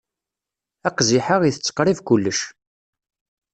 [0.89, 2.39] Aqziḥ-a itett qrib kullec.